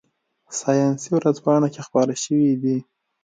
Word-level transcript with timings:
ساینسي 0.59 1.09
ورځپاڼه 1.13 1.67
کې 1.73 1.81
خپاره 1.87 2.13
شوي 2.23 2.51
دي. 2.63 2.77